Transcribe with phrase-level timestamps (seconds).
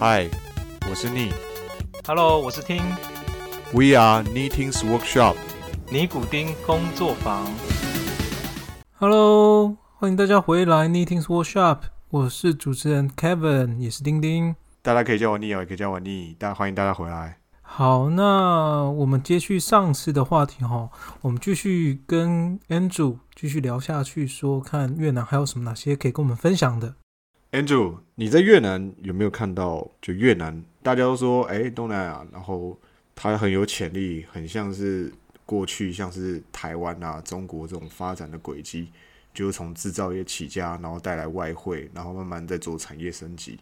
[0.00, 0.30] 嗨，
[0.88, 1.32] 我是逆。
[2.06, 2.80] Hello，我是听
[3.72, 5.34] We are Knitting's Workshop。
[5.90, 7.44] 尼古丁工作坊。
[8.94, 11.78] Hello，欢迎大家回来 Knitting's Workshop，
[12.10, 14.54] 我是主持人 Kevin，也是丁丁。
[14.82, 16.36] 大家可以叫我逆哦，也可以叫我逆。
[16.38, 17.38] 大欢迎大家回来。
[17.60, 20.90] 好，那我们接续上次的话题哈，
[21.22, 26.94] 我们继续跟 Andrew 继续聊下去，说看越南还有什么哪些可以跟我们分享的。
[27.50, 29.90] Andrew，你在越南有没有看到？
[30.02, 32.78] 就越南，大家都说，哎、东南亚，然后
[33.14, 35.10] 它很有潜力，很像是
[35.46, 38.90] 过去像是台湾啊、中国这种发展的轨迹，
[39.32, 43.58] 就是从制造业起家，然后带来外汇，然后慢慢在做产业升级。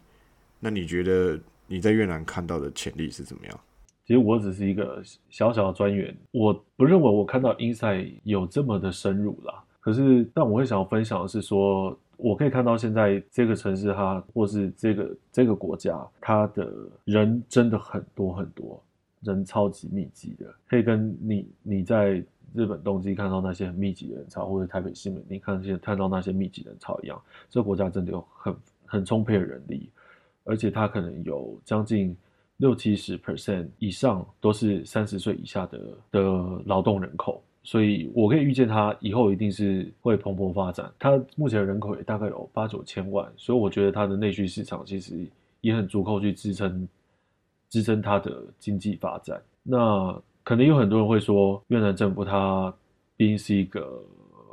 [0.59, 3.59] 那你觉得你在越南看到的潜力是怎么样？
[4.05, 9.63] 其实我只是一个小小的专员，我不认为我看到 Inside 有这么的深入啦。
[9.79, 16.71] 可是，但我会想要分享的是说，我可以看到现在这个城市它，或是这个这个国家，它的
[17.05, 18.83] 人真的很多很多，
[19.21, 29.89] 人超级密集的，可以跟你你在日本东京看到那些很密集的人潮，或者台北新闻你看见看到那些密集人潮一样，这个国家真的有很很充沛的人力，
[30.43, 32.15] 而且它可能有将近。
[32.59, 36.21] 六七十 percent 以上都是三十岁以下的的
[36.65, 40.89] 劳动人口，所以我可以预见它以后一定是会蓬勃发展。
[40.97, 45.27] 它目前的人口也大概有八九千万，所以我觉得它的内需市场其实
[45.59, 46.87] 也很足够去支撑
[47.69, 49.41] 支撑它的经济发展。
[49.63, 52.73] 那可能有很多人会说，越南政府它
[53.17, 54.01] 毕竟是一个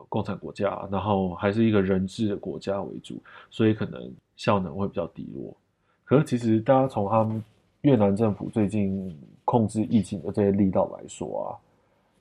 [0.09, 5.57] 共产国家，然后还是一个人治的国家为主，所以可能效能会比较低落。
[6.03, 7.41] 可是其实大家从他们
[7.83, 11.47] 越南政府最近控制疫情的这些力道来说啊，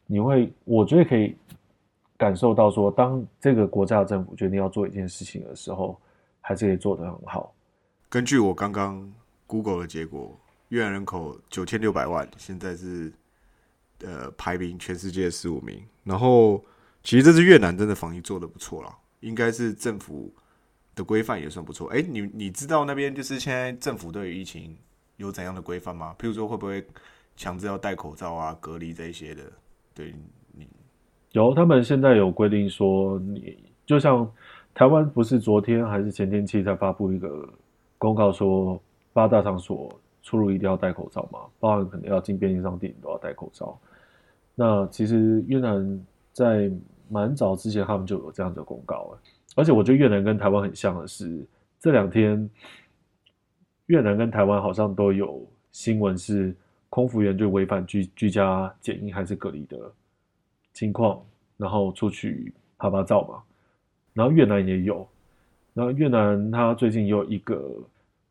[0.06, 1.36] 你会，我觉得可以
[2.18, 6.00] 感受到说，当这个国家的政府决定要做一件事情的时候，
[6.42, 7.54] 还是可以做得很好。
[8.10, 9.12] 根据我刚刚
[9.48, 10.38] Google 的结果，
[10.70, 13.12] 越南人口九千六百万，现在是
[14.00, 15.82] 呃排名全世界十五名。
[16.04, 16.64] 然后
[17.02, 20.32] 其实这次越南真的防疫做的不错啦，应该是政府
[20.96, 21.88] 的规范也算不错。
[21.90, 24.78] 哎、你你知道那边就是现在政府对于疫情
[25.18, 26.16] 有怎样的规范吗？
[26.20, 26.86] 譬如说会不会
[27.36, 29.44] 强制要戴口罩啊、隔离这一些的？
[29.94, 30.14] 对
[30.52, 30.68] 你
[31.32, 34.30] 有，他们现在有规定说你，就像
[34.74, 37.48] 台湾不是昨天还是前天期才发布一个
[37.98, 38.82] 公告说，
[39.14, 43.78] 八大场所出入一定要戴口罩嘛，包含可能要进便利商店都要戴口罩。
[44.56, 46.72] 那其实越南在
[47.10, 49.20] 蛮早之前他们就有这样的公告了，
[49.56, 51.46] 而且我觉得越南跟台湾很像的是，
[51.80, 52.50] 这两天
[53.88, 56.56] 越南跟台湾好像都有新闻是
[56.94, 59.92] 空服员就违反居居家检疫还是隔离的
[60.74, 61.20] 情况，
[61.58, 63.42] 然后出去拍拍照嘛。
[64.14, 65.10] 然后越南也有，
[65.74, 67.68] 然后越南他最近也有一个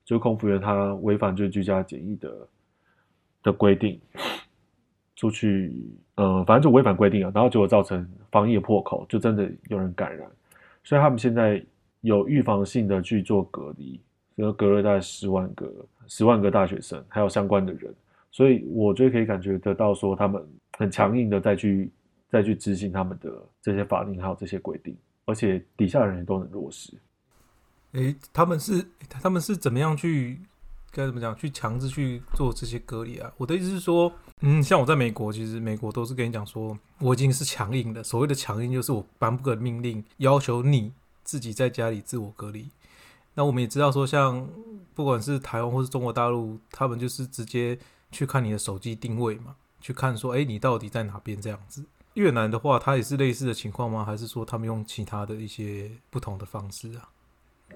[0.05, 2.49] 就空服员他违反就居家检疫的
[3.43, 4.00] 的规定，
[5.17, 5.75] 出去
[6.15, 10.31] 呃反正就违反规定啊，然后结果造成防疫破口，就真的有人感染，
[10.84, 11.61] 所以他们现在
[12.03, 14.00] 有预防性的去做隔离，
[14.37, 15.69] 所以隔了大概十万个
[16.06, 17.93] 十万个大学生还有相关的人。
[18.32, 20.44] 所以我觉得可以感觉得到，说他们
[20.78, 21.93] 很强硬的再去
[22.28, 26.93] 再去执行他们的这些法令还有这些规定，而且底下人也都能落实。
[27.93, 30.41] 诶，他们是他们是怎么样去
[30.91, 33.31] 该怎么讲去强制去做这些隔离啊？
[33.37, 34.10] 我的意思是说，
[34.41, 38.03] 嗯，像我在美国，其实美国都是跟你讲说，我已经是强硬的。
[38.03, 42.70] 所谓的强硬，就是我颁布个命令，要求你自己在家里自我隔离。
[43.34, 44.49] 那我们也知道说，像
[44.94, 47.78] 不管是台湾或是中国大陆，他们就是直接
[48.12, 51.84] 去看你的手机定位嘛，去看说，诶，你到底在哪边这样子。
[52.15, 54.05] 越南的话，它也是类似的情况吗？
[54.05, 57.09] 还是说他们用其他的一些不同的方式啊？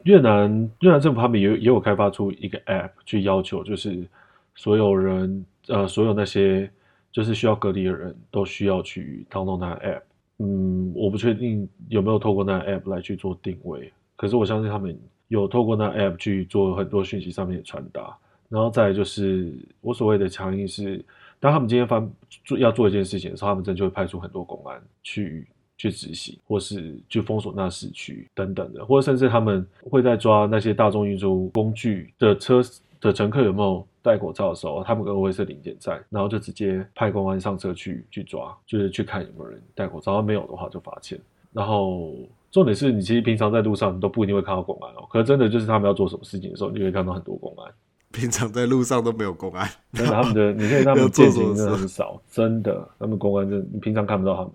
[0.02, 4.06] 越南越南政府他们也也有开发出一个 App 去要求，就是
[4.54, 6.70] 所有人呃所有那些
[7.10, 10.02] 就是需要隔离的人都需要去 download 那 App。
[10.38, 14.94] 嗯，我不确定有没有透过那 App 来去做定位，可是我相信他们
[15.28, 18.14] 有透过那 App 去做很多讯息上面的传达。
[18.48, 21.04] 然后再就是我所谓的强硬是，
[21.40, 22.02] 当他们今天发
[22.44, 25.46] 做要做一件事情的时候，他们真的就会派出很多公安去
[25.76, 32.62] 去执行，或是去封锁那市区等等的，或者甚至他们会在抓那些大众运输工具的车
[33.00, 41.18] 的乘客有没有戴口罩的时候，他们可能会是零检站，然后就直接派公安上车去去抓，就是去看有没有人戴口罩，然后没有的话就罚钱。
[41.52, 42.14] 然后
[42.50, 47.72] 重点是你其实平常在路上你都不一定会看到公安哦，可是真的就是他们要做什么事情的时候，你就会看到很多公安。
[48.16, 54.52] 平常在路上都没有公安，真的，他们的 你看他要们做什么践行真的很少，真的，他们公安真的你平常看不到他们。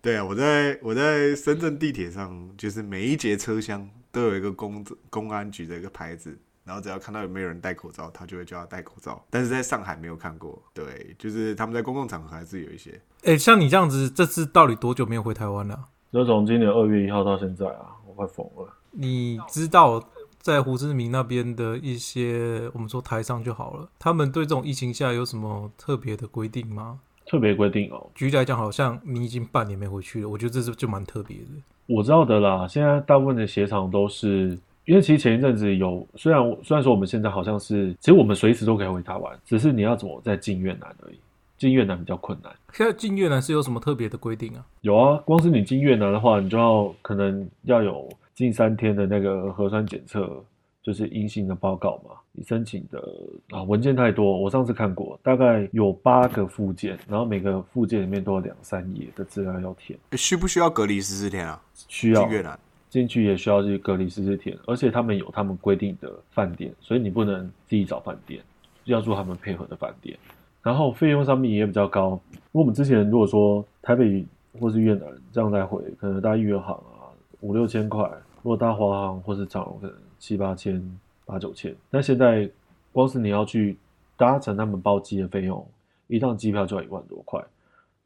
[0.00, 9.22] 对啊，我在我在深圳地铁上，就是每一节车厢都有一个公公安局的一个牌子，然后只要看到有没有人戴口罩，他就会叫他戴口罩。
[9.28, 12.98] 但是在上海没有看过，对，就是他们在公共场合还是有一些。
[13.24, 15.78] 哎、像你这样子，这次到底多久没有回台湾了、
[16.12, 18.72] 就从今年二月一号到现在啊，我快疯了。
[18.92, 20.02] 你知道
[20.40, 27.00] 在胡志明那边的一些，我们说台商就好了，他们对这种疫情下有什么特别的规定吗？
[27.26, 31.44] 特别规定哦，举例来讲，好像你已经半年没回去了，我觉得这是就蛮特别的。
[31.86, 32.66] 我知道的啦。
[32.66, 41.18] 现在大部分的鞋厂都是，因为其实前一阵子有，虽然虽然说我们现在好像是，其实我们随时都可以回台湾，只是你要怎么再进越南而已。
[41.58, 42.50] 进越南比较困难。
[42.72, 44.64] 现在进越南是有什么特别的规定啊？
[44.80, 50.42] 有啊，光是你进越南的话，你就要可能要有近三天的那个核酸检测，
[50.82, 52.16] 就是阴性的报告嘛。
[52.32, 53.02] 你申请的
[53.50, 61.60] 啊文件太多，我上次看过，大概有八个附件，然后每个附件里面都有两三页的资料要填，诶需不需要隔离十四天啊？
[61.88, 68.42] 需要进越南进去也需要去隔离十四天，而且他们有他们规定的饭店，所以你不能自己找饭店，
[68.84, 70.16] 要住他们配合的饭店。
[70.62, 74.24] 然后费用上面也比较高，因为我们之前如果说台北
[74.58, 75.02] 或是越南
[75.32, 76.89] 这样来回，可能搭越航啊
[77.40, 78.02] 五六千块，
[78.42, 81.74] 如果搭华航或是长荣可能七八千、八九千。
[81.90, 82.48] 那现在
[82.92, 83.76] 光是你要去
[84.16, 85.66] 搭乘他们包机的费用，
[86.06, 87.42] 一趟机票就要一万多块。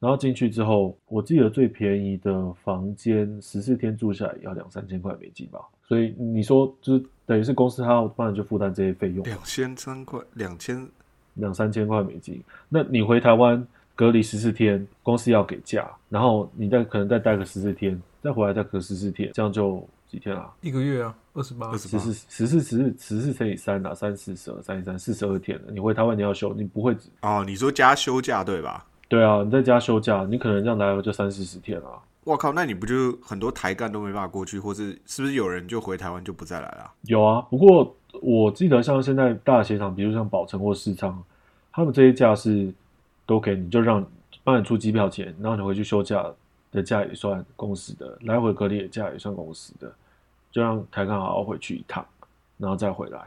[0.00, 5.60] 然后进去之后，我记得最便宜的房间十四天住下来要两三千块美金吧。
[5.86, 10.86] 所以你说就是等于是公司他要帮你去负担这些费用，两千三块，两千
[11.34, 12.42] 两三千块美金。
[12.69, 20.50] 那你回台湾隔离十四天，公司要给假，然后你再可能再待个十四天，再回来再隔十四天，这样就几天啊？
[20.61, 21.79] 一个月啊，二十八二。
[21.79, 25.73] 十四十四十四十四乘以三啊，三四十二三十三四十二天了。
[25.73, 28.87] 你回台湾你要休，你不会只哦，你说加休假对吧？
[29.08, 32.02] 对啊，你在家休假，你可能这样来回就三四十天啊。
[32.25, 36.91] 我靠，那你不就很多台干都没办法过去，或是是不是有人就回台湾就不再来了？
[37.02, 41.23] 有啊，不过我记得像现在大的鞋厂，比如像宝城或市昌，
[41.70, 42.73] 他们这些假是
[43.26, 44.05] 都给你，就让
[44.43, 46.25] 帮你出机票钱，然后你回去休假
[46.71, 49.93] 的假也算公司的，来回隔离的假也算公司的，
[50.50, 52.05] 就让台康好好回去一趟，
[52.59, 53.21] 然后再回来。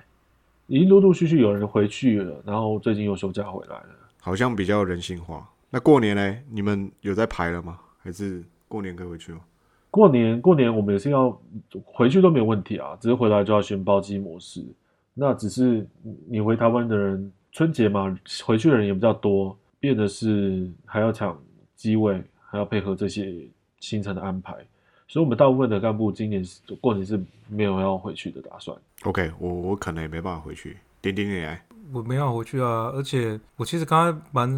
[0.68, 3.90] 已经陆陆续续有人回去了，然后最近又休假回来了。
[4.20, 5.48] 好像比较人性化。
[5.70, 6.38] 那过年呢？
[6.50, 7.80] 你们有在排了吗？
[8.00, 9.40] 还是过年可以回去吗？
[9.90, 11.38] 过年过年我们也是要
[11.86, 14.64] 回去都没有问题啊，只是回来就要选包机模式。
[15.14, 15.88] 那只是
[16.28, 18.16] 你回台湾的人，春节嘛，
[18.46, 21.38] 回去的人也比较多，变的是还要抢
[21.76, 23.48] 机位，还要配合这些
[23.80, 24.54] 行程的安排。
[25.08, 28.78] 所以，我们大部分的干部今年是过年是没有要回去的打算。
[29.04, 30.78] OK，我我可能也没办法回去。
[31.00, 34.50] 点点点来，我没办法回去啊，而且我其实刚才蛮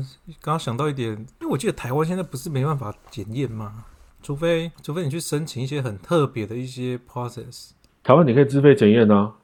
[0.41, 3.85] 刚刚想到一点，因为我记得台湾现在不是没办法检验吗？
[4.23, 7.71] 除非除非你去申请一些很特别的一些 process，
[8.03, 9.35] 台湾你可以自费检验啊，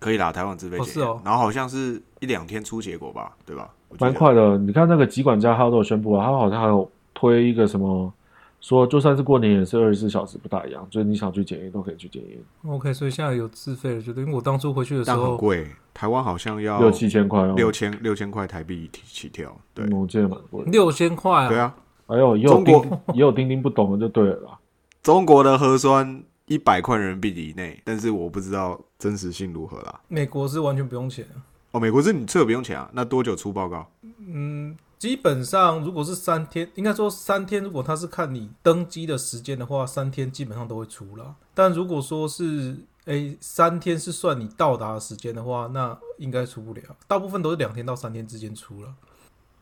[0.00, 3.70] 可以啦，台湾自费检验、哦是哦然后好像是一两天出结果吧，对吧？
[4.00, 4.58] 蛮快的。
[4.58, 8.12] 你看那个疾管家他都有宣布啊，他好像还有推一个什么，
[8.60, 19.54] 说就算是过年也是二十四小时不大一样，就是你想去检验都可以去检验，OK，所以现在有自费的，觉得因为我当初回去的时但很候，贵，台湾好像要六七千块哦，六千六千块台币起起跳。
[19.74, 20.64] 对、嗯我记得蛮贵。
[20.66, 21.74] 六千块啊，对啊，
[22.06, 24.58] 哎呦，也有中国钉也有钉钉不懂的就对了啦。
[25.02, 30.00] 中国的核酸一百块人民币以内，但是我不知道真实性如何啦。
[30.08, 31.38] 美国是完全不用钱啊。
[31.70, 33.88] 哦，美国是你这个不用钱啊，那多久出报告？
[34.18, 41.36] 嗯，基本上如果是三天，应该说三天，如果他是看你登机的时间的话，三天基本上都会出了。
[41.54, 46.82] 但如果说是诶三天是算你到达的时间的话，那应该出不了。
[47.06, 48.92] 大部分都是两天到三天之间出了。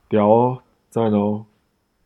[0.09, 1.45] 屌哦，赞哦，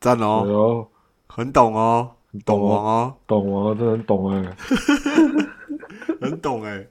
[0.00, 0.88] 对赞哦，哦，
[1.28, 4.56] 很懂哦，懂懂王哦，懂啊，真的很懂哎。
[6.20, 6.86] 很懂哎、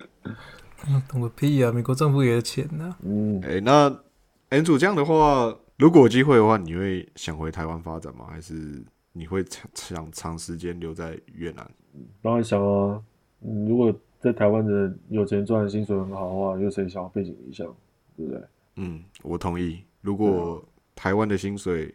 [0.88, 1.72] 嗯，懂个屁啊！
[1.72, 3.94] 美国政府给的钱啊、嗯，哎、那
[4.50, 8.26] N 主这样的话，如果有机会的话，你会想回台湾发展吗？
[8.30, 8.84] 还是
[9.14, 11.70] 你会长想长时间留在越南？
[12.22, 13.02] 当然想啊，
[13.42, 17.66] 嗯，如果在台湾的有钱赚，薪水很好的话，有谁想要背井离乡，
[18.18, 18.42] 对不对？
[18.76, 19.82] 嗯，我同意。
[20.02, 20.64] 如果
[20.96, 21.94] 台湾的薪水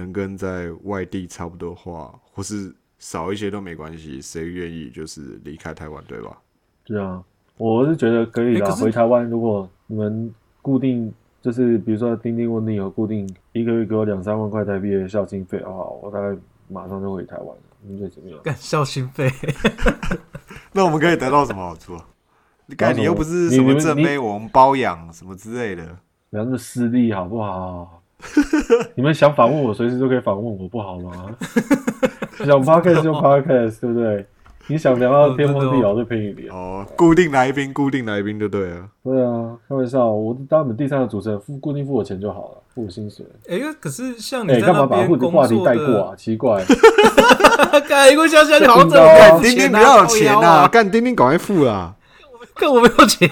[0.00, 6.38] 能跟在外地差不多的话，或是少一些都没关系，谁愿意就是离开台湾，对吧？
[6.84, 7.22] 对啊，
[7.56, 8.70] 我是觉得可以啦。
[8.70, 16.36] 欸回台湾，如果你们固定就是比如说钉钉问你有固定一个月给我两三万块台币的孝心费的话，我大概
[16.68, 17.62] 马上就回台湾了。
[17.82, 18.38] 你觉得怎么样？
[18.42, 19.30] 干孝心费，
[20.72, 21.96] 那我们可以得到什么好处？
[22.66, 25.84] 你看，你又不是什么正妹，我们包养什么之类的。
[26.30, 27.99] 不要那么势利好不好？
[28.94, 31.26] 你们想访问我，随时都可以访问我，不好吗？
[32.38, 34.26] 想 podcast 就 podcast，对不对？
[34.66, 36.54] 你想聊到天荒地老就陪你聊。
[36.54, 38.84] 哦，固定来宾，固定来宾就对了。
[39.02, 43.26] 对啊，开玩笑，我当你们第三个主持人，付固定付我钱就好了，付我薪水。
[43.48, 46.14] 哎、可是像你干嘛把话那边工话题，带过啊？
[46.16, 46.62] 奇怪，
[47.88, 50.68] 干，因为像像你好像 真听到啊的干丁丁不要有钱啊！
[50.68, 51.96] 干丁丁赶快付啊！
[52.54, 53.28] 看我没有钱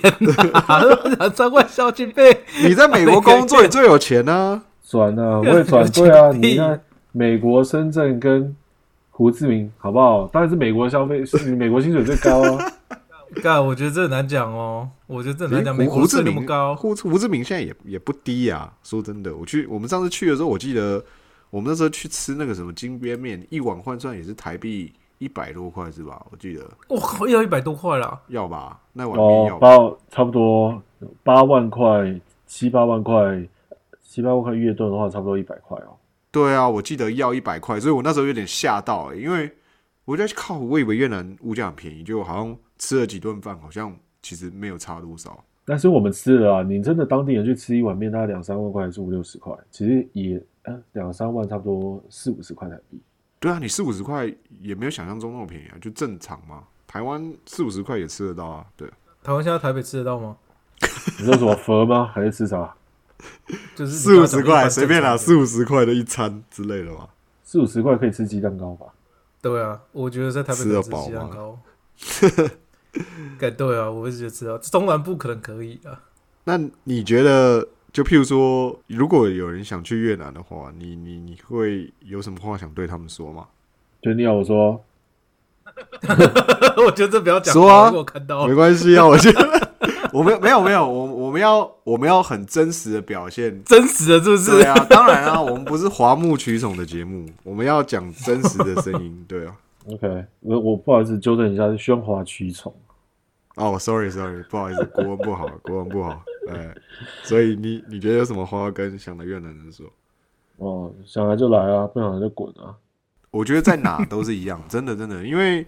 [0.66, 0.80] 啊，
[1.18, 4.62] 两三万孝敬费，你在美国工作，你最有钱啊！
[4.88, 5.86] 转啊， 我也转。
[5.92, 6.80] 对啊，你看
[7.12, 8.54] 美国深圳跟
[9.10, 10.26] 胡志明好不好？
[10.28, 12.72] 当然是美国消费，是美国薪水最高啊。
[13.42, 18.72] 干，我觉得这很难讲哦，我觉得这很难讲，美胡国税那胡志明么高，胡胡志明现在也也不低啊。
[18.82, 21.04] 说真的，我去我们上次去的时候，我记得
[21.50, 26.24] 我们那时候去吃那个什么金边面，一碗换算也是台币一百多块是吧？
[26.30, 30.82] 我记得我靠，要一百多块啦，要吧，那碗面要哦，八差不多
[31.22, 33.46] 八万块，七八万块，
[34.18, 35.94] 七八万块月盾的话，差不多一百块哦。
[36.32, 39.48] 对啊，我记得要一百块，所以我那时候有点吓到、欸，因为
[40.04, 45.44] 我在靠，我以为越南物价很便宜，就好像吃了几顿饭，好像其实没有差多少。
[45.64, 53.00] 但是我们吃了啊，你真的当地人去吃一碗面，大概两三万块还是五六十块，其实也呃两三万，差不多四五十块台币。
[53.38, 54.26] 对啊，你四五十块
[54.60, 56.64] 也没有想象中那么便宜啊，就正常嘛。
[56.88, 58.90] 台湾四五十块也吃得到啊，对。
[59.22, 60.36] 台湾现在台北吃得到吗？
[61.20, 62.10] 你说什么佛吗？
[62.12, 62.74] 还是吃啥？
[63.74, 67.08] 就是四五十块随便啦，四五十块的一餐之类的嘛。
[67.44, 68.86] 四五十块可以吃鸡蛋糕吧？
[69.40, 71.58] 对啊，我觉得在台北吃鸡蛋饱吗糕。
[73.38, 76.00] 干 对啊，我也觉得吃到，中南部可能可以啊。
[76.44, 83.46] 那你觉得，就譬如说，如果有人想去越南的话，你你你会有什么话想对他们说吗？
[84.02, 84.84] 就你要我说，
[86.86, 89.57] 我觉得这不要讲，说啊我看到没关系啊，我觉得
[90.18, 93.62] 我们没有没有，我我们要我们要很真实的表现。
[93.62, 94.50] 真实的，是不是？
[94.50, 99.22] 对啊，当然啊， 我们不是华木取宠的节目，我们要讲真实的声音。
[99.28, 99.56] 对啊
[99.86, 102.74] ，OK，我我不好意思纠正一下，是喧哗取宠。
[103.54, 106.20] 哦，sorry sorry，不好意思，国文不好， 国文不好。
[106.48, 106.74] 哎，
[107.22, 109.86] 所以你你觉得有什么话要跟想的越南人说？
[110.56, 112.74] 哦，想来就来啊，不想来就滚啊。
[113.30, 115.64] 我觉得在哪都是一样，真的真的，因为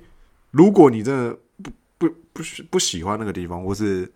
[0.50, 4.10] 如果你真的不不不喜不喜欢那个地方，或是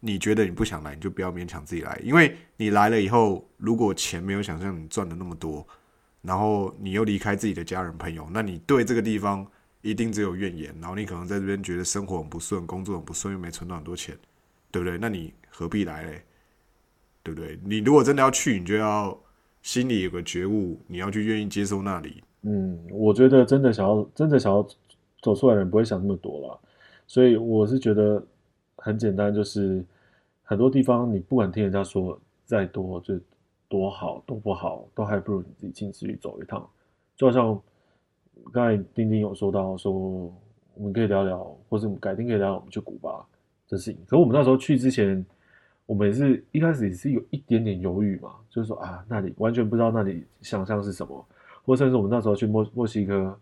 [0.00, 5.66] 你觉得你不想来，你就不要勉强自己来，因为你来了以后，如果钱没有想象你赚的那么多，
[6.22, 9.46] 然后你又离开自己的家人朋友，那你对这个地方
[9.82, 14.16] 一定只有怨言，然后你可能在这边觉得生活很不顺，工作很不顺，又没存到很多钱，
[14.70, 14.98] 对不对？
[14.98, 16.22] 那你何必来嘞？
[17.22, 17.58] 对不对？
[17.64, 19.18] 你如果真的要去，你就要
[19.62, 24.66] 心里有个觉悟，你要去愿意接受那里，嗯，我觉得真的想要真的想要
[25.20, 26.60] 走出来的人不会想那么多了，
[27.06, 28.24] 所以我是觉得
[28.80, 29.84] 很简单，就是
[30.42, 33.18] 很多地方你不管听人家说再多就
[33.68, 36.68] 多好多不好，都还不如你自己亲自去走一趟。
[37.16, 37.62] 就好像
[38.52, 43.24] 刚才丁丁有说到说，我们可以聊聊，或者我们改天可以聊聊我们去古巴
[43.68, 44.00] 这事情。
[44.06, 45.24] 可是我们那时候去之前，
[45.86, 51.24] 我们也是一开始也是有一点点犹豫嘛，就是说啊，那里完全不知道那里想象是什么。
[51.62, 53.38] 或甚至我们那时候去墨墨西哥，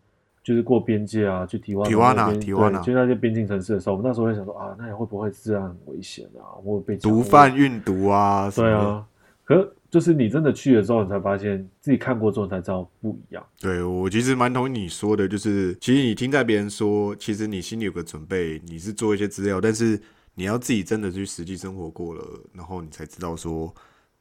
[0.48, 2.46] 就是过边界啊，去提瓦提瓦纳提
[2.82, 9.04] 去那些边境城市的时候，我们那时候会想说啊，那里会不会治安很危险啊，会被毒贩运毒啊，对啊，
[9.44, 13.46] 可是就是你真的去了之后，你才发现自己看过之后才知道不一样。
[13.60, 20.00] 对我其实蛮同意你说的，就是其实你听在别人说，其实你心里有个准备，你是做一些资料，但是
[20.34, 22.24] 你要自己真的去实际生活过了，
[22.54, 23.70] 然后你才知道说，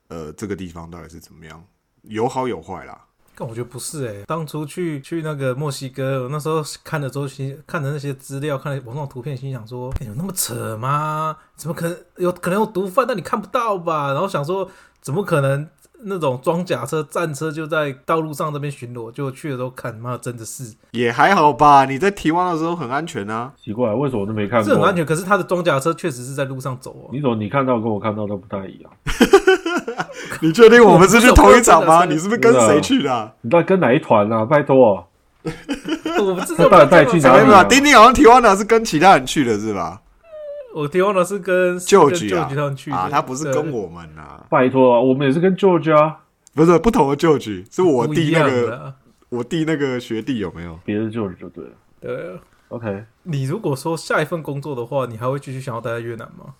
[0.09, 1.63] 呃，这个地方到底是怎么样，
[2.01, 3.06] 有好有坏啦。
[3.39, 11.37] 但我觉得不是哎、当初去去那个墨西哥，我那时候看的周期看的那些资料，看了网上图片，心想说、欸有那么扯吗？
[11.55, 13.05] 怎么可能有可能有毒贩？
[13.07, 14.11] 但你看不到吧？
[14.11, 14.67] 然后想说，
[15.01, 15.67] 怎么可能
[16.01, 19.11] 那种装甲车、战车就在道路上这边巡逻？
[19.11, 23.53] 就去的时候看，妈真的是也还好吧，你在提望的时候很安全啊。
[23.55, 24.67] 奇怪，为什么我都没看过？
[24.67, 28.91] 是很安全，可是他的装甲车确实是在路上走哦、你怎么你看到跟我看到都不太一样？
[30.41, 32.05] 你确定我们是去同一场吗？
[32.05, 34.45] 你是不是跟谁去的啊、你到底跟哪一团啊？
[34.45, 35.07] 拜托，
[35.43, 40.01] 我不知道他到底带去哪里啊没有，丁丁好像提完的是跟其他人去的是吧？
[40.75, 46.17] 我提完了是跟旧跟旧局啊局他们去的啊，他不是跟我们啊，拜托，我们也是跟 George 啊，
[46.53, 48.93] 不是不同的旧局，是我弟那个啊。
[49.29, 50.79] 我弟那个学弟有没有？
[50.85, 51.71] 别的 George 就对了。
[51.99, 52.39] 对啊
[52.69, 56.53] ，OK，你如果说下一份工作的话，你还会继续想要待在越南吗？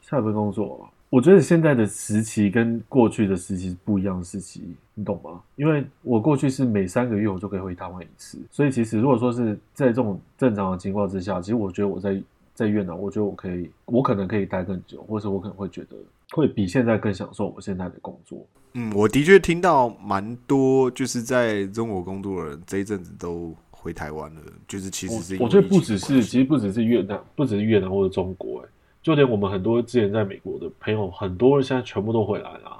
[0.00, 4.62] 下一份工作，我觉得现在的时期跟过去的时期是不一样的时期，
[4.94, 5.40] 你懂吗？
[5.54, 12.20] 因为我过去是每三个月我就可以回台湾一次，所以其实如果说是在这种正常的情况之下，其实我觉得我在
[12.54, 15.96] 在越南，我觉得我可以，我可能可以待更久，或者我可能会觉得
[16.32, 18.44] 会比现在更享受我现在的工作。
[18.74, 28.68] 嗯，我的确听到蛮多，就是在中国工作的人这一阵子都回回台湾了，就是其实是我我觉得不只是，其实不只是越南，不只是越南或者中国、欸，
[29.06, 32.78] 就连我们很多之前在美国的朋友，很多人现在全部都回来了啊。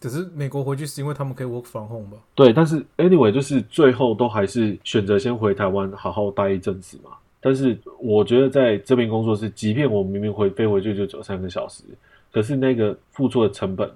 [0.00, 2.16] 只是美国回去是因为他们可以 work from home 吧？
[2.34, 7.10] 对，但是 anyway，就是最后都还是选择先回台湾好好待一阵子嘛。
[7.42, 11.84] 但是我觉得在这边工作是，即便我明明回飞回去就只有三个小时，
[12.32, 13.86] 可是那个付出的成本，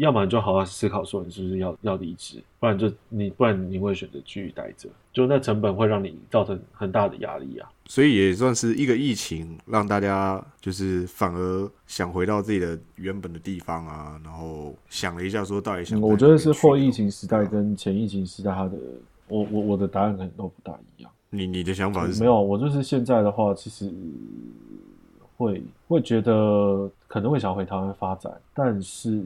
[0.00, 7.70] 要么你就好好思考说你是不是要要离职，不然就你不然你会选择继续待着，就那成本会让你造成很大的压力啊。
[7.86, 18.78] 所以也算是一个疫情，让大家就是反而想回到自己的原本的地方啊，然后想了一下，说到底想嗯我觉得是后疫哦情时代跟前疫情时代，它的
[19.28, 21.10] 我我我的答案可能都不大一样。
[21.30, 23.92] 你你的想法是什么没有，我就是现在的话，其实
[25.40, 29.16] 会会觉得可能会想回台湾发展，但是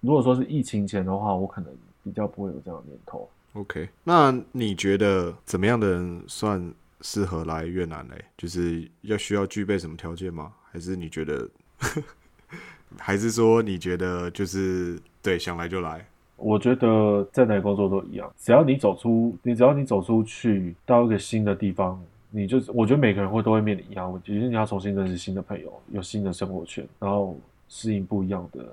[0.00, 1.72] 如果说是疫情前的话，我可能
[2.02, 3.28] 比较不会有这样的念头。
[3.52, 8.24] OK，那你觉得怎么样的人算适合来越南嘞？
[8.36, 10.52] 就是要需要具备什么条件吗？
[10.72, 11.48] 还是你觉得，
[12.98, 16.04] 还是说你觉得就是对想来就来？
[16.36, 21.98] 我觉得在哪里工作都一样，只要你走出，你只要你走出去到一个新的地方，
[22.30, 27.36] 你就是我觉得每个人会都会面临一样问题，就是你要重新认识新的朋友，有新的生活圈，然后
[27.68, 28.66] 适应不一样的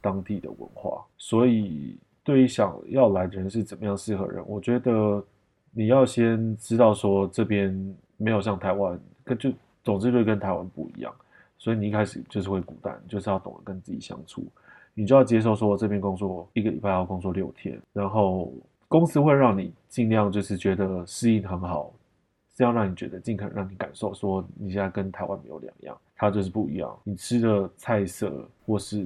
[0.00, 1.02] 当地的文化。
[1.18, 5.22] 所以对于想要来的人是怎么样适合人，我觉得
[5.72, 9.52] 你要先知道说这边没有像台湾，跟就
[9.84, 11.12] 总之就跟台湾不一样，
[11.58, 14.44] 所以你一开始就是会孤单，就是要懂得跟自己相处。
[14.94, 18.52] 你就要接受说这边工作一个礼拜要工作六天，然后
[18.88, 21.90] 公司会让你尽量就是觉得适应很好，
[22.54, 26.94] 这样让你觉得尽可能让你感受说你现在跟台湾没有两样，它就是不一样。
[27.02, 29.04] 你吃的菜色或是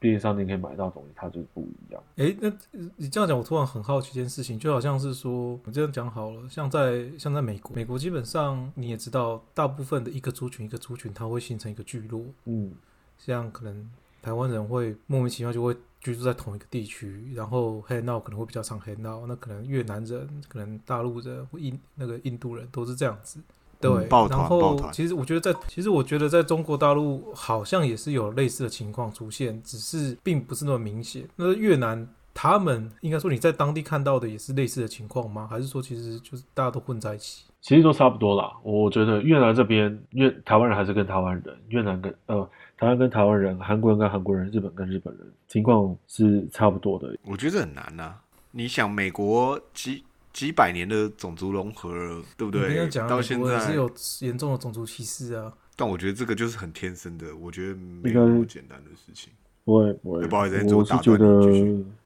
[0.00, 2.02] 便利商店可以买到的东西，它就是不一样。
[2.16, 12.72] 诶，那呃你这样讲，我突然很好奇一件事情，就好像是说，我这样讲好了，像在像在美国，美国基本上你也知道，大部分的一个族群一个族群，它会形成一个聚落，嗯，
[13.16, 13.88] 像可能
[14.22, 23.40] 台湾人会莫名其妙就会居住在同一个地区，然后黑闹可能会比较常黑闹，那可能越南人、可能大陆人或印那个印度人都是这样子。
[23.80, 31.28] 对，嗯抱团然后抱团其实我觉得在，其实我觉得在中国大陆好像也是有类似的情况出现，只是并不是那么明显。
[31.36, 35.46] 那越南他们应该说你在当地看到的也是类似的情况吗？
[35.48, 37.44] 还是说其实就是大家都混在一起？
[37.60, 38.52] 其实都差不多啦。
[38.62, 42.48] 我觉得越南这边越台湾人还是跟台湾人，越南跟呃
[42.78, 47.12] 台湾跟台湾人，韩国人跟韩国人，日本跟日本人，情况是差不多的。
[47.24, 48.14] 我觉得这很难呐、
[48.52, 55.52] 你想，美国几几百年的种族融合了，对不对到美现在，也是有严重的种族歧视啊。
[55.74, 59.32] 但我觉得这个就是很天生的，我觉得没有那么简单的事情。
[59.64, 61.42] 不会不会，不好意思我是觉得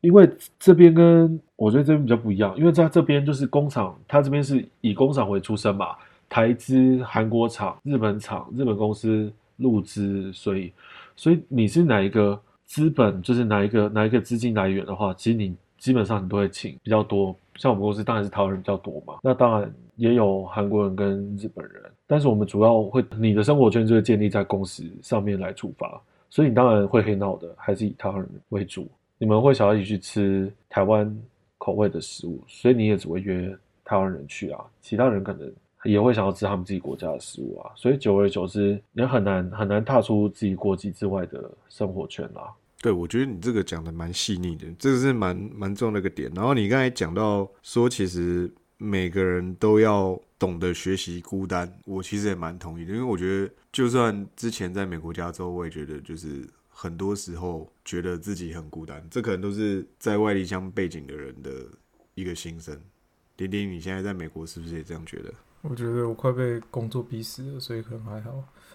[0.00, 5.94] 因为这边跟我觉得这边比较不一样，因为在这边就是工厂，它这边是以工厂为出身嘛，
[6.30, 10.72] 台资、韩国厂、日本厂、日本公司入资，所以
[11.16, 17.36] 所以你是哪一个资本，就是哪一个哪一个资金来源的话，其实你基本上你都会请比较多。
[17.56, 26.00] 像我们公司当然是台湾人比较多嘛，那当然也有韩国人跟日本人，但是我们主要会你的生活圈就会建立在公司上面来出发。
[26.30, 28.90] 所以你当然会黑闹的，还是以台湾人为主。
[29.18, 31.14] 你们会想要一起去吃台湾
[31.58, 35.52] 口味的食物，所以你也只会约台湾人去啊，其他人可能
[35.84, 37.72] 也会想要吃他们自己国家的食物啊。
[37.74, 42.52] 所以久而久之，也很难很难踏出自己国籍之外的生活圈啦。
[42.80, 46.30] 对，我觉得你这个讲的蛮细腻的，这个是蛮蛮重要的一个点。
[46.34, 61.50] 然后你刚才讲到说，其实每个人都要懂得学习孤单，我其实也蛮同意的，因为我觉得，就算之前在美国加州，我也觉得就是很多时候觉得自己很孤单，这可能都是在外离乡背景的人的
[62.16, 62.76] 一个心声。
[63.36, 65.32] 点点，你现在在美国是不是也这样觉得？
[65.62, 68.32] 我觉得我快被工作逼死了，所以可能还好。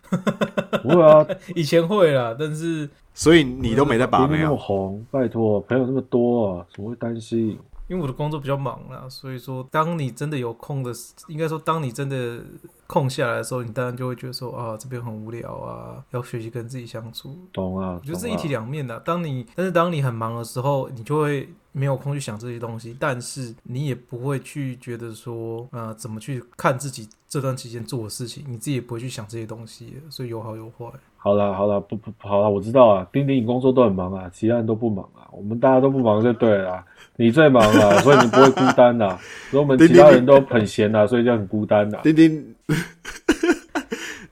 [0.82, 4.56] 不会啊，以前会啦，但是所以你都没在把你那么妹啊？
[4.58, 7.60] 红，拜托，朋友那么多啊，怎么会担心？
[7.90, 12.42] 因为我的工作比较忙啦，所以说当你真的有空的时，应该说当你真的
[12.86, 17.38] 空下来的时候，你当然就会觉得说啊，这边很无聊啊，要学习跟自己相处。
[17.52, 18.00] 懂啊？
[18.02, 18.98] 我觉得是懂啊一体两面的。
[19.02, 30.86] 当你但是当你很忙的时候，你就会没有空去想这些东西，但是你也不会去觉得说，呃，怎么去看自己这段期间做的事情，你自己也不会去想这些东西，所以有好有坏。
[31.20, 36.86] 好了好了，不不好了，我知道啊，丁丁你工作都很忙啊，其他人都不忙啊，我们大家都不忙就对了啦，
[37.18, 39.20] 你最忙了，所以你不会孤单啦，
[39.52, 42.00] 所以我们其他人都很闲啊，所以就很孤单啦。
[42.04, 42.56] 丁丁，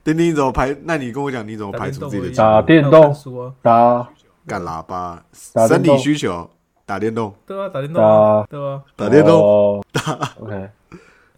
[0.02, 0.74] 丁丁， 你怎么排？
[0.84, 3.14] 那你跟我讲，你怎么排除自己的打电动
[3.62, 4.08] 打
[4.46, 6.48] 干喇叭，打电动生理需求，
[6.86, 9.34] 打电动，对啊，打电动啊，对啊，打电动。
[9.34, 9.84] 哦
[10.40, 10.68] OK，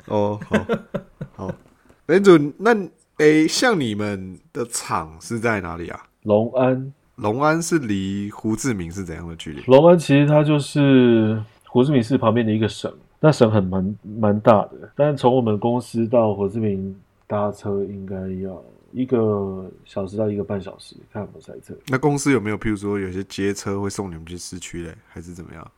[0.07, 1.55] 哦，好，好。
[2.07, 2.77] Andrew，那
[3.17, 6.01] 诶，像你们的厂是在哪里啊？
[6.25, 9.63] 隆安，隆安是离胡志明是怎样的距离？
[9.63, 16.95] 隆安其实它就是胡志明市旁边的一个省，那省很蛮蛮大的，但是从我们公司到胡志明
[17.27, 21.75] 搭车应该要一个小时到一个半小时，看有没有塞车。
[21.87, 25.71] 那公司有没有，譬如说有些街车会送你们去市区嘞，还是怎么样？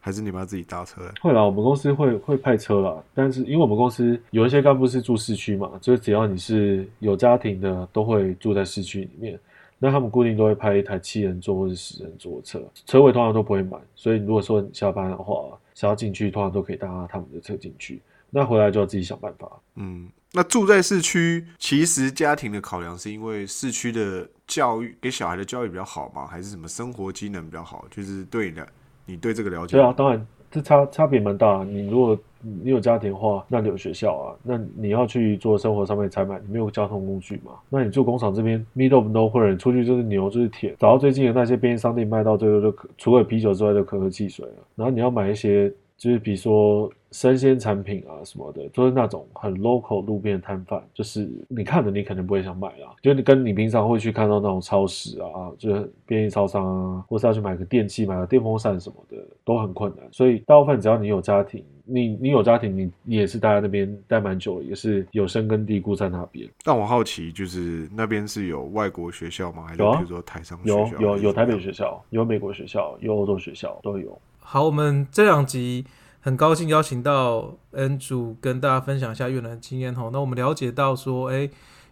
[0.00, 1.10] 还是你们要自己搭车嘞？
[1.22, 9.40] 会啦，我们公司会会派车啦，但是因为我们公司有一些干部是住市区嘛，就是只要你是有家庭的，都会住在市区里面。
[9.78, 18.00] 那他们固定都会派一台七人座或者十人座的车，车位通常都不会满，所以如果说你下班的话，想要进去，通常都可以搭他们的车进去。
[18.30, 19.50] 那回来就要自己想办法。
[19.76, 26.26] 嗯，那住在市区，其实家庭的考量是因为市区的教育给小孩的教育比较好嘛？
[26.26, 27.84] 还是什么生活机能比较好？
[27.88, 28.68] 就是对你的，
[29.06, 29.76] 你对这个了解？
[29.76, 31.62] 对啊，当然这差差别蛮大。
[31.62, 37.52] 你如果你有家庭的话，那你有学校啊，那你要去做生活上面采买，你没有交通工具嘛？
[37.68, 44.66] 那你住工厂这边，middle of nowhere，出去就是牛就是铁，找到最近的那些便利商店卖到最后就可除了啤酒之外就可喝汽水了。
[44.74, 45.72] 然后你要买一些。
[45.96, 60.06] 就是比如说生鲜产品啊什么的，都是那种很 local 路边摊贩，就是你看着你肯定不会想买啦，就你跟你平常会去看到那种超市啊，就是便利超商啊，或是要去买个电器、买个电风扇什么的，都很困难。
[60.12, 66.48] 所以大部分只要你有家庭，你你有家庭，你你也是待在那边待蛮久，也是有生根蒂固在那边。
[66.64, 69.64] 但我好奇，就是那边是有外国学校吗？
[69.68, 71.00] 还是说台商学有校？
[71.00, 71.54] 有有台北。
[71.54, 74.20] 学校，有美国学校，有欧洲学校，都有。
[74.46, 75.86] 好，我们这两集
[76.20, 80.10] 很高兴邀请到 Andrew 跟大家分享一下越南经验吼。
[80.10, 81.50] 那我们了解到说，哎，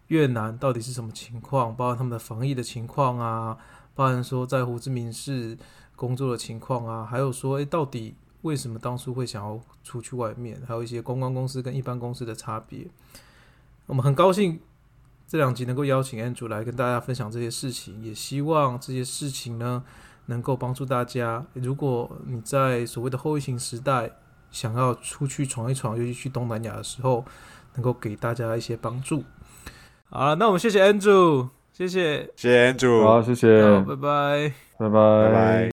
[0.08, 3.56] 越南到底是什么情况，包含他们的防疫的情况啊，
[3.94, 5.56] 包含说在胡志明市
[5.96, 12.86] 工作的情况啊，还有说，哎，到底为什么当初会想要出去外面，还有一些公关公司跟一般公司的差别。
[13.86, 14.60] 我们很高兴
[15.26, 19.82] 这两集能够邀请 Andrew 来跟大家分享这些事情，也希望这些事情呢。
[20.26, 21.44] 能够帮助大家。
[21.54, 24.10] 如果你在所谓的后疫情时代
[24.50, 27.24] 想要出去闯一闯，尤其去东南亚的时候，
[27.74, 29.24] 能够给大家一些帮助。
[30.10, 34.52] 好了，那我们谢谢 Andrew，谢谢，谢谢 Andrew，好，谢谢，好，拜拜。
[34.78, 35.71] 拜拜，拜拜。